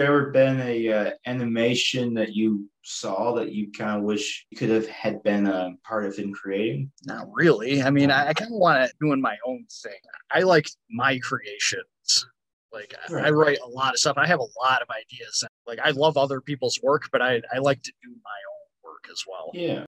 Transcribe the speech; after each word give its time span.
ever 0.00 0.30
been 0.30 0.60
a 0.60 0.92
uh, 0.92 1.10
animation 1.26 2.14
that 2.14 2.34
you 2.34 2.68
saw 2.82 3.34
that 3.34 3.52
you 3.52 3.70
kind 3.72 3.98
of 3.98 4.02
wish 4.04 4.46
you 4.50 4.56
could 4.56 4.68
have 4.70 4.86
had 4.88 5.22
been 5.22 5.46
a 5.46 5.74
part 5.84 6.04
of 6.04 6.18
in 6.18 6.32
creating? 6.32 6.90
Not 7.04 7.28
really. 7.32 7.82
I 7.82 7.90
mean, 7.90 8.10
I, 8.10 8.28
I 8.28 8.34
kind 8.34 8.50
of 8.50 8.58
want 8.58 8.88
to 8.88 8.94
doing 9.00 9.20
my 9.20 9.36
own 9.46 9.64
thing. 9.82 9.92
I 10.30 10.40
like 10.40 10.68
my 10.90 11.18
creations. 11.18 12.26
Like 12.72 12.94
I, 13.08 13.28
I 13.28 13.30
write 13.30 13.58
a 13.64 13.68
lot 13.68 13.94
of 13.94 14.00
stuff. 14.00 14.18
I 14.18 14.26
have 14.26 14.40
a 14.40 14.60
lot 14.62 14.82
of 14.82 14.88
ideas. 14.90 15.44
Like 15.66 15.78
I 15.78 15.90
love 15.90 16.16
other 16.16 16.40
people's 16.40 16.80
work, 16.82 17.08
but 17.12 17.22
I, 17.22 17.40
I 17.54 17.58
like 17.58 17.82
to 17.82 17.92
do 18.02 18.10
my 18.10 18.40
own 18.50 18.90
work 18.90 19.06
as 19.10 19.22
well. 19.28 19.50
Yeah. 19.54 19.82